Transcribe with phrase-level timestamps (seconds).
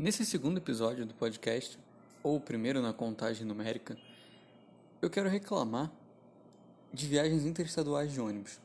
[0.00, 1.78] Nesse segundo episódio do podcast,
[2.22, 3.98] ou o primeiro na contagem numérica,
[5.02, 5.92] eu quero reclamar
[6.90, 8.58] de viagens interestaduais de ônibus.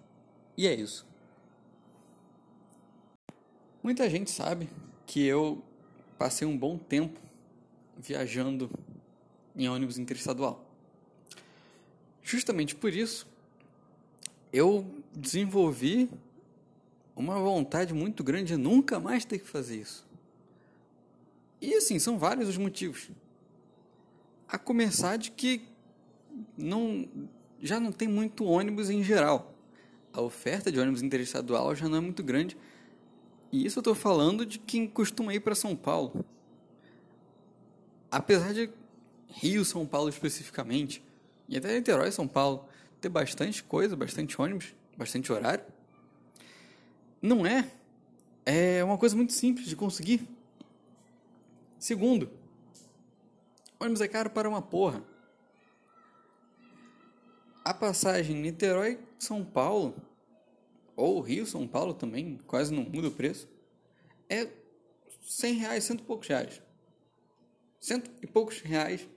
[0.55, 1.05] E é isso.
[3.83, 4.69] Muita gente sabe
[5.05, 5.61] que eu
[6.17, 7.19] passei um bom tempo
[7.97, 8.71] viajando
[9.57, 10.63] em ônibus interestadual.
[12.23, 13.27] Justamente por isso,
[14.53, 16.09] eu desenvolvi
[17.13, 20.04] uma vontade muito grande de nunca mais ter que fazer isso.
[21.61, 23.09] E assim, são vários os motivos.
[24.47, 25.61] A começar de que
[26.57, 27.07] não,
[27.61, 29.53] já não tem muito ônibus em geral.
[30.13, 32.57] A oferta de ônibus interestadual já não é muito grande.
[33.51, 36.25] E isso eu estou falando de quem costuma ir para São Paulo.
[38.11, 38.69] Apesar de
[39.27, 41.03] Rio, São Paulo especificamente,
[41.47, 42.65] e até Niterói, São Paulo,
[43.01, 45.63] ter bastante coisa, bastante ônibus, bastante horário,
[47.21, 47.69] não é.
[48.45, 50.27] É uma coisa muito simples de conseguir.
[51.85, 52.31] Segundo,
[53.79, 55.05] ônibus é caro para uma porra.
[57.63, 59.95] A passagem Niterói-São Paulo,
[60.95, 63.47] ou Rio-São Paulo também, quase não muda o preço,
[64.27, 64.49] é
[65.21, 66.59] 100 reais, cento e poucos reais.
[67.79, 69.07] Cento e poucos reais.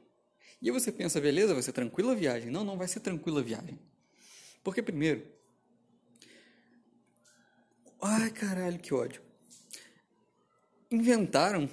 [0.60, 2.50] E você pensa, beleza, vai ser tranquila a viagem.
[2.50, 3.78] Não, não vai ser tranquila a viagem.
[4.62, 5.26] Porque, primeiro,
[7.98, 9.22] Ai, caralho, que ódio.
[10.90, 11.66] Inventaram,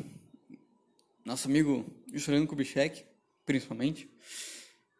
[1.25, 3.03] nosso amigo Juliano Kubitschek,
[3.43, 4.07] principalmente,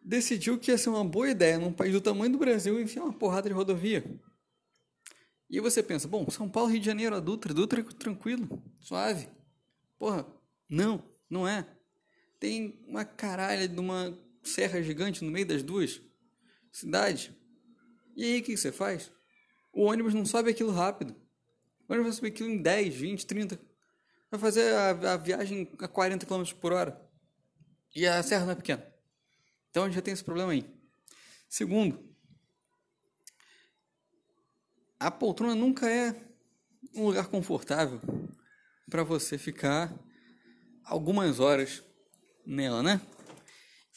[0.02, 3.14] decidiu que ia ser uma boa ideia num país do tamanho do Brasil enfiar uma
[3.14, 4.04] porrada de rodovia.
[5.48, 9.30] E você pensa, bom, São Paulo, Rio de Janeiro, a Dutra, Dutra tranquilo, suave.
[10.00, 10.26] Porra,
[10.68, 11.68] não, não é.
[12.40, 16.02] Tem uma caralha de uma serra gigante no meio das duas
[16.72, 17.32] cidades.
[18.16, 19.12] E aí o que você faz?
[19.72, 21.16] O ônibus não sobe aquilo rápido.
[21.88, 23.75] O ônibus vai subir aquilo em 10, 20, 30.
[24.36, 27.02] Vai fazer a, a viagem a 40 km por hora.
[27.96, 28.86] E a serra não é pequena.
[29.70, 30.70] Então a gente já tem esse problema aí.
[31.48, 32.14] Segundo,
[35.00, 36.14] a poltrona nunca é
[36.94, 38.02] um lugar confortável
[38.90, 39.98] para você ficar
[40.84, 41.82] algumas horas
[42.46, 43.00] nela, né?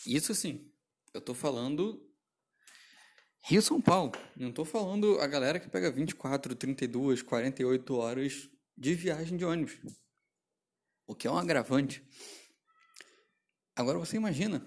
[0.06, 0.71] Isso sim,
[1.12, 2.00] eu tô falando
[3.43, 4.12] Rio São Paulo.
[4.37, 9.81] Não estou falando a galera que pega 24, 32, 48 horas de viagem de ônibus.
[11.09, 12.05] O que é um agravante.
[13.75, 14.65] Agora você imagina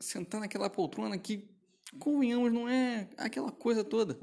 [0.00, 1.48] sentar naquela poltrona que,
[2.00, 4.18] convenhamos, não é aquela coisa toda.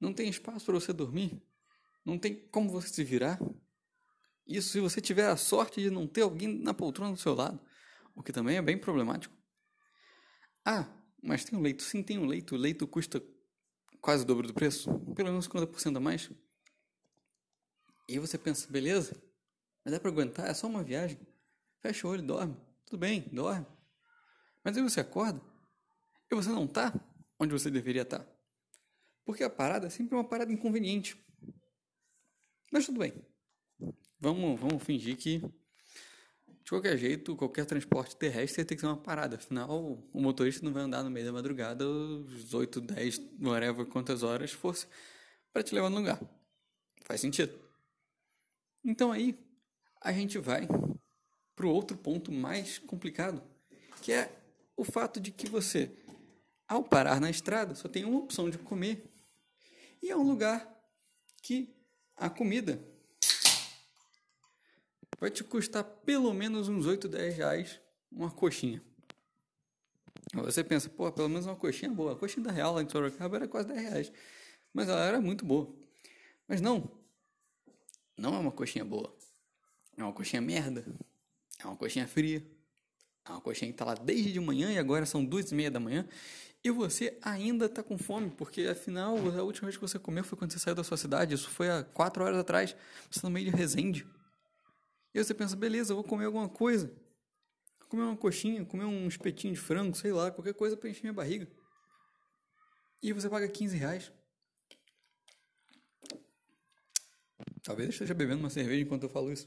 [0.00, 1.42] Não tem espaço para você dormir.
[2.04, 3.40] Não tem como você se virar.
[4.46, 7.60] Isso se você tiver a sorte de não ter alguém na poltrona do seu lado,
[8.14, 9.34] o que também é bem problemático.
[10.64, 10.86] Ah,
[11.20, 11.82] mas tem um leito?
[11.82, 12.54] Sim, tem um leito.
[12.54, 13.20] O leito custa
[14.00, 16.30] quase o dobro do preço, pelo menos 50% a mais.
[18.06, 19.20] E você pensa, beleza,
[19.84, 21.18] mas dá pra aguentar, é só uma viagem.
[21.80, 22.56] Fecha o olho e dorme.
[22.86, 23.66] Tudo bem, dorme.
[24.62, 25.40] Mas aí você acorda
[26.30, 26.92] e você não tá
[27.38, 28.20] onde você deveria estar.
[28.20, 28.34] Tá.
[29.24, 31.16] Porque a parada é sempre uma parada inconveniente.
[32.72, 33.12] Mas tudo bem.
[34.18, 35.42] Vamos, vamos fingir que
[36.64, 39.36] de qualquer jeito, qualquer transporte terrestre tem que ser uma parada.
[39.36, 44.22] Afinal, o motorista não vai andar no meio da madrugada, os 8, 10, whatever, quantas
[44.22, 44.86] horas fosse,
[45.52, 46.18] para te levar no lugar.
[47.02, 47.52] Faz sentido.
[48.82, 49.38] Então aí,
[50.04, 50.68] a gente vai
[51.56, 53.42] para o outro ponto mais complicado,
[54.02, 54.30] que é
[54.76, 55.90] o fato de que você,
[56.68, 59.02] ao parar na estrada, só tem uma opção de comer.
[60.02, 60.70] E é um lugar
[61.42, 61.74] que
[62.14, 62.78] a comida
[65.18, 67.80] vai te custar pelo menos uns 8, 10 reais
[68.12, 68.82] uma coxinha.
[70.34, 72.12] Você pensa, pô, pelo menos uma coxinha boa.
[72.12, 74.12] A coxinha da Real lá em Sorocaba era quase 10 reais.
[74.72, 75.72] Mas ela era muito boa.
[76.48, 76.90] Mas não.
[78.16, 79.16] Não é uma coxinha boa.
[79.96, 80.84] É uma coxinha merda.
[81.62, 82.44] É uma coxinha fria.
[83.24, 85.70] É uma coxinha que tá lá desde de manhã e agora são duas e meia
[85.70, 86.06] da manhã.
[86.62, 90.38] E você ainda tá com fome, porque afinal a última vez que você comeu foi
[90.38, 91.34] quando você saiu da sua cidade.
[91.34, 92.74] Isso foi há quatro horas atrás.
[93.10, 94.06] Você tá no meio de Resende.
[95.14, 96.86] E você pensa, beleza, eu vou comer alguma coisa.
[97.78, 101.02] Vou comer uma coxinha, comer um espetinho de frango, sei lá, qualquer coisa para encher
[101.02, 101.46] minha barriga.
[103.02, 104.10] E você paga 15 reais.
[107.62, 109.46] Talvez eu esteja bebendo uma cerveja enquanto eu falo isso.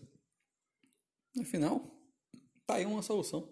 [1.39, 1.83] Afinal,
[2.65, 3.51] tá aí uma solução.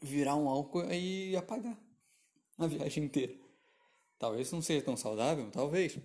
[0.00, 1.78] Virar um álcool e apagar
[2.58, 3.34] a viagem inteira.
[4.18, 5.98] Talvez não seja tão saudável, talvez.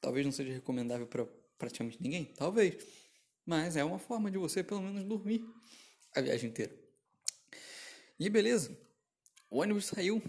[0.00, 1.26] Talvez não seja recomendável para
[1.58, 2.84] praticamente ninguém, talvez.
[3.44, 5.44] Mas é uma forma de você pelo menos dormir
[6.14, 6.74] a viagem inteira.
[8.18, 8.78] E beleza,
[9.50, 10.22] o ônibus saiu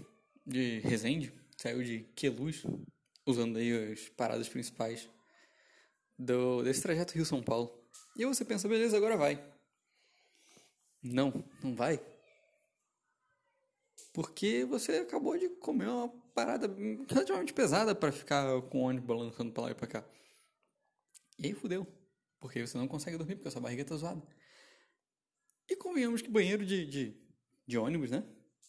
[0.44, 2.64] de Resende, saiu de Queluz,
[3.24, 5.08] usando aí as paradas principais
[6.18, 7.85] do, desse trajeto Rio-São Paulo.
[8.16, 9.42] E você pensa, beleza, agora vai.
[11.02, 12.00] Não, não vai.
[14.12, 16.66] Porque você acabou de comer uma parada
[17.08, 20.04] relativamente pesada para ficar com o ônibus balançando pra lá e pra cá.
[21.38, 21.86] E aí fudeu.
[22.40, 24.22] Porque você não consegue dormir porque a sua barriga tá zoada.
[25.68, 27.16] E convenhamos que banheiro de, de,
[27.66, 28.24] de ônibus, né?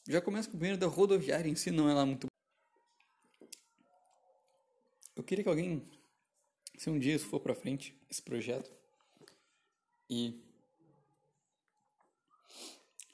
[0.07, 2.27] Já começa com o banheiro da rodoviária em si, não é lá muito.
[5.15, 5.83] Eu queria que alguém,
[6.77, 8.71] se um dia isso for pra frente, esse projeto,
[10.09, 10.41] e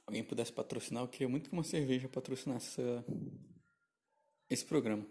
[0.05, 2.81] alguém pudesse patrocinar, eu queria muito que uma cerveja patrocinasse
[4.49, 5.05] esse programa.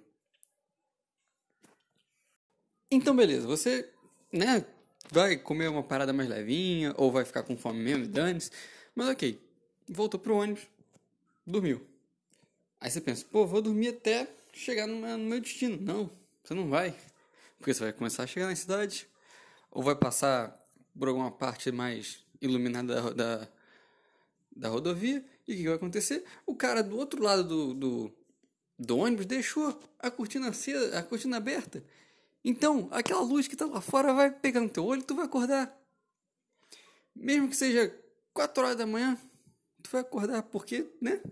[2.91, 3.91] Então, beleza, você,
[4.31, 4.65] né,
[5.11, 8.51] vai comer uma parada mais levinha, ou vai ficar com fome mesmo, dane-se.
[8.95, 9.41] Mas ok,
[9.89, 10.67] voltou pro ônibus,
[11.47, 11.87] dormiu.
[12.79, 15.81] Aí você pensa, pô, vou dormir até chegar no meu destino.
[15.81, 16.11] Não,
[16.45, 16.95] você não vai.
[17.59, 19.09] Porque você vai começar a chegar na cidade,
[19.71, 20.62] ou vai passar
[20.99, 23.49] por alguma parte mais iluminada da, da,
[24.55, 26.25] da rodovia, e o que vai acontecer?
[26.47, 28.13] O cara do outro lado do, do,
[28.79, 31.85] do ônibus deixou a cortina acesa, a cortina aberta.
[32.45, 35.25] Então, aquela luz que tá lá fora vai pegar no teu olho e tu vai
[35.25, 35.79] acordar.
[37.15, 37.95] Mesmo que seja
[38.33, 39.17] 4 horas da manhã,
[39.83, 41.23] tu vai acordar, porque, né?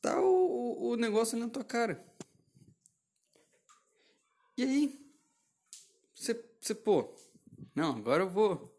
[0.00, 2.04] Tá o, o negócio na tua cara.
[4.56, 5.02] E aí,
[6.14, 7.12] você, pô,
[7.74, 8.72] não, agora eu vou,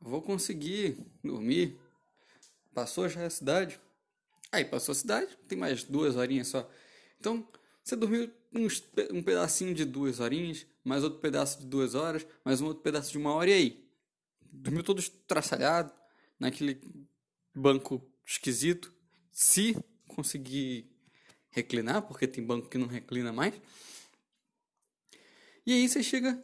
[0.00, 1.78] vou conseguir dormir.
[2.72, 3.80] Passou já a cidade.
[4.52, 6.68] Aí passou a cidade, tem mais duas horinhas só.
[7.18, 7.46] Então,
[7.82, 8.82] você dormiu uns,
[9.12, 13.12] um pedacinho de duas horinhas, mais outro pedaço de duas horas, mais um outro pedaço
[13.12, 13.90] de uma hora, e aí?
[14.52, 15.92] Dormiu todo estraçalhado,
[16.38, 16.80] naquele
[17.54, 18.92] banco esquisito.
[19.30, 19.76] Se
[20.08, 20.90] conseguir
[21.50, 23.54] reclinar, porque tem banco que não reclina mais.
[25.66, 26.42] E aí você chega.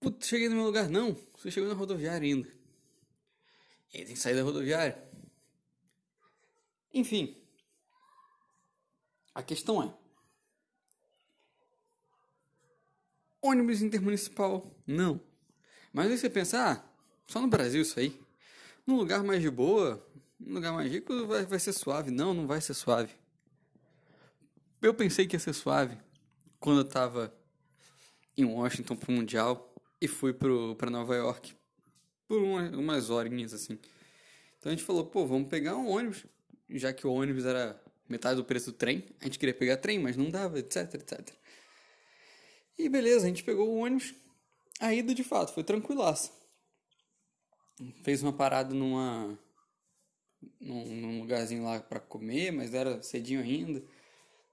[0.00, 0.88] Putz, cheguei no meu lugar.
[0.88, 2.48] Não, você chegou na rodoviária ainda.
[3.92, 4.96] E aí tem que sair da rodoviária.
[6.92, 7.36] Enfim.
[9.34, 9.94] A questão é.
[13.42, 15.20] Ônibus intermunicipal, não.
[15.92, 16.84] Mas aí você pensa, ah,
[17.26, 18.18] só no Brasil isso aí.
[18.86, 20.04] Num lugar mais de boa,
[20.38, 22.10] num lugar mais rico, vai, vai ser suave.
[22.10, 23.14] Não, não vai ser suave.
[24.80, 25.96] Eu pensei que ia ser suave
[26.58, 27.34] quando eu tava
[28.36, 29.69] em Washington pro Mundial
[30.00, 31.54] e fui pro, pra Nova York
[32.26, 33.78] por uma, umas horinhas assim.
[34.58, 36.24] Então a gente falou, pô, vamos pegar um ônibus,
[36.68, 39.04] já que o ônibus era metade do preço do trem.
[39.20, 41.28] A gente queria pegar trem, mas não dava, etc, etc.
[42.78, 44.14] E beleza, a gente pegou o ônibus.
[44.78, 46.30] A ida de fato foi tranquilaça.
[48.02, 49.38] Fez uma parada numa
[50.60, 53.82] num, num lugarzinho lá para comer, mas era cedinho ainda.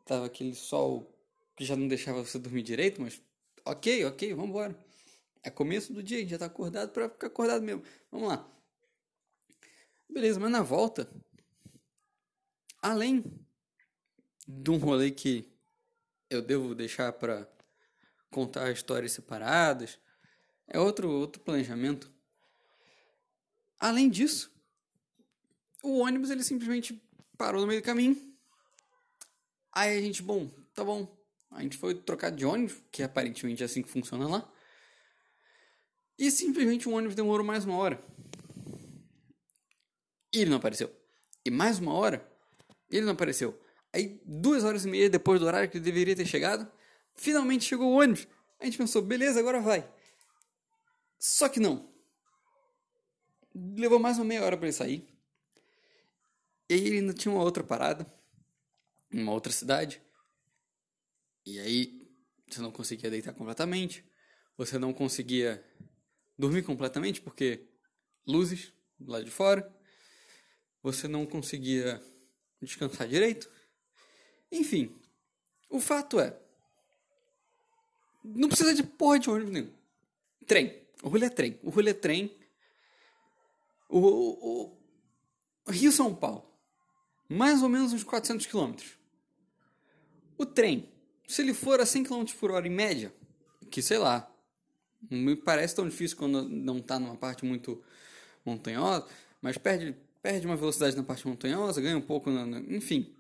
[0.06, 1.14] Tava aquele sol
[1.56, 3.22] que já não deixava você dormir direito, mas
[3.66, 4.87] ok, ok, vamos embora.
[5.44, 7.84] É começo do dia, a gente já tá acordado para ficar acordado mesmo.
[8.12, 8.50] Vamos lá.
[10.10, 11.08] Beleza, mas na volta,
[12.82, 13.24] além
[14.48, 15.52] de um rolê que
[16.30, 17.48] eu devo deixar para
[18.30, 19.98] contar histórias separadas.
[20.68, 22.12] É outro, outro planejamento.
[23.80, 24.52] Além disso,
[25.84, 27.02] o ônibus ele simplesmente
[27.38, 28.36] parou no meio do caminho.
[29.72, 31.16] Aí a gente, bom, tá bom.
[31.52, 34.52] A gente foi trocar de ônibus, que aparentemente é assim que funciona lá.
[36.18, 38.00] E simplesmente o ônibus demorou mais uma hora.
[40.34, 40.92] E ele não apareceu.
[41.46, 42.28] E mais uma hora,
[42.90, 43.60] ele não apareceu.
[43.94, 46.70] Aí, duas horas e meia depois do horário que ele deveria ter chegado,
[47.18, 48.28] Finalmente chegou o ônibus.
[48.60, 49.90] A gente pensou, beleza, agora vai.
[51.20, 51.92] Só que não.
[53.54, 55.08] Levou mais uma meia hora para ele sair.
[56.70, 58.06] E aí ele ainda tinha uma outra parada,
[59.12, 60.00] em uma outra cidade.
[61.46, 62.08] E aí
[62.48, 64.06] você não conseguia deitar completamente,
[64.56, 65.64] você não conseguia
[66.38, 67.66] dormir completamente porque
[68.26, 69.74] luzes lá de fora,
[70.82, 72.02] você não conseguia
[72.62, 73.50] descansar direito.
[74.52, 74.96] Enfim,
[75.70, 76.38] o fato é,
[78.24, 79.74] não precisa de porra de ônibus nenhum.
[80.46, 80.82] Trem.
[81.04, 81.60] O rolê é trem.
[81.62, 82.36] O rolê é trem.
[83.90, 84.78] O, o,
[85.66, 86.46] o Rio-São Paulo.
[87.30, 88.98] Mais ou menos uns 400 quilômetros.
[90.38, 90.90] O trem,
[91.28, 93.14] se ele for a 100 km por hora em média,
[93.70, 94.32] que sei lá,
[95.10, 97.82] não me parece tão difícil quando não está numa parte muito
[98.46, 99.06] montanhosa,
[99.42, 103.14] mas perde, perde uma velocidade na parte montanhosa, ganha um pouco, na, na, enfim,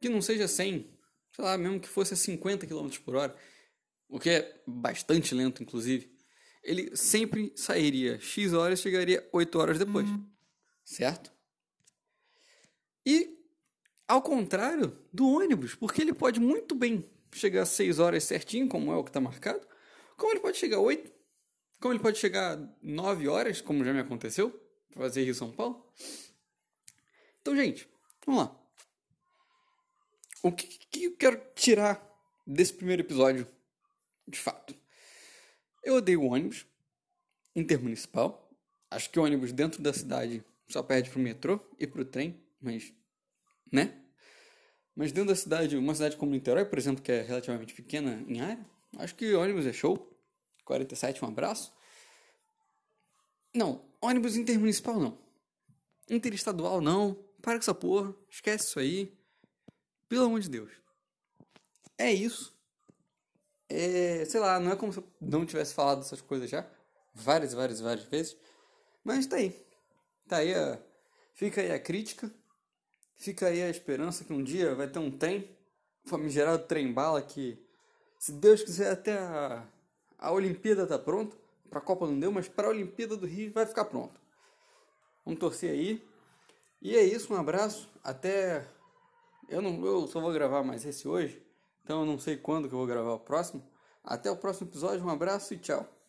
[0.00, 0.86] que não seja 100,
[1.32, 3.36] sei lá, mesmo que fosse a 50 km por hora,
[4.08, 6.10] o que é bastante lento, inclusive,
[6.62, 10.06] ele sempre sairia X horas e chegaria 8 horas depois.
[10.08, 10.26] Uhum.
[10.84, 11.32] Certo?
[13.06, 13.38] E
[14.06, 18.92] ao contrário do ônibus, porque ele pode muito bem chegar às 6 horas certinho, como
[18.92, 19.66] é o que está marcado,
[20.20, 21.10] como ele pode chegar 8,
[21.80, 24.50] Como ele pode chegar 9 horas, como já me aconteceu,
[24.90, 25.90] pra fazer Rio São Paulo.
[27.40, 27.88] Então, gente,
[28.26, 28.60] vamos lá.
[30.42, 32.06] O que, que eu quero tirar
[32.46, 33.46] desse primeiro episódio,
[34.28, 34.74] de fato?
[35.82, 36.66] Eu odeio ônibus
[37.56, 38.46] intermunicipal.
[38.90, 42.92] Acho que ônibus dentro da cidade só perde pro metrô e pro trem, mas.
[43.72, 44.02] né?
[44.94, 48.40] Mas dentro da cidade, uma cidade como Niterói, por exemplo, que é relativamente pequena em
[48.42, 48.66] área,
[48.98, 50.09] acho que ônibus é show.
[50.70, 51.72] 47, um abraço.
[53.52, 55.18] Não, ônibus intermunicipal não.
[56.08, 57.14] Interestadual não.
[57.42, 58.14] Para com essa porra.
[58.30, 59.18] Esquece isso aí.
[60.08, 60.70] Pelo amor de Deus.
[61.98, 62.56] É isso.
[63.68, 66.68] É, sei lá, não é como se eu não tivesse falado essas coisas já.
[67.12, 68.36] Várias, várias, várias vezes.
[69.02, 69.52] Mas tá aí.
[70.28, 70.80] Tá aí a.
[71.34, 72.32] Fica aí a crítica.
[73.16, 75.50] Fica aí a esperança que um dia vai ter um trem.
[76.04, 77.60] Famigerado trem bala que.
[78.18, 79.66] Se Deus quiser, até a,
[80.20, 81.36] a Olimpíada tá pronta.
[81.70, 84.20] Pra Copa não deu, mas pra Olimpíada do Rio vai ficar pronto.
[85.24, 86.04] Vamos torcer aí.
[86.82, 87.88] E é isso, um abraço.
[88.04, 88.68] Até.
[89.48, 91.42] Eu, não, eu só vou gravar mais esse hoje.
[91.82, 93.66] Então eu não sei quando que eu vou gravar o próximo.
[94.04, 95.99] Até o próximo episódio, um abraço e tchau.